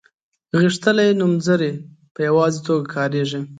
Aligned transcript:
غښتلي 0.61 1.09
نومځري 1.19 1.71
په 2.13 2.19
یوازې 2.27 2.59
توګه 2.67 2.87
کاریږي. 2.95 3.41